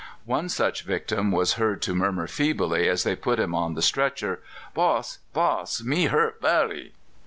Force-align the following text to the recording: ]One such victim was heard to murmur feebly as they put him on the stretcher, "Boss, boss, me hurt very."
]One 0.39 0.49
such 0.49 0.81
victim 0.83 1.31
was 1.31 1.53
heard 1.61 1.79
to 1.83 1.93
murmur 1.93 2.25
feebly 2.25 2.89
as 2.89 3.03
they 3.03 3.15
put 3.15 3.39
him 3.39 3.53
on 3.53 3.75
the 3.75 3.83
stretcher, 3.83 4.39
"Boss, 4.73 5.19
boss, 5.31 5.83
me 5.83 6.05
hurt 6.05 6.41
very." 6.41 6.93